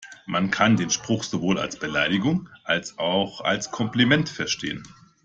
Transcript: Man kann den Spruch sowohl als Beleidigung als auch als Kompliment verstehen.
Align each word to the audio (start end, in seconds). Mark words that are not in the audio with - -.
Man 0.25 0.49
kann 0.49 0.77
den 0.77 0.89
Spruch 0.89 1.23
sowohl 1.23 1.59
als 1.59 1.77
Beleidigung 1.77 2.49
als 2.63 2.97
auch 2.97 3.39
als 3.41 3.69
Kompliment 3.69 4.29
verstehen. 4.29 4.81